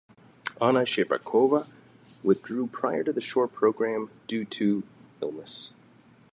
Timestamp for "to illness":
4.45-5.75